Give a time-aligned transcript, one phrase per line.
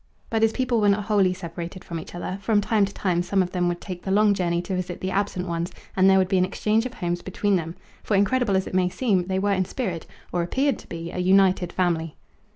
[0.31, 3.43] But his people were not wholly separated from each other; from time to time some
[3.43, 6.27] of them would take the long journey to visit the absent ones and there would
[6.27, 7.75] be an exchange of homes between them.
[8.01, 11.19] For, incredible as it may seem, they were in spirit, or appeared to be, a
[11.19, 12.15] united family.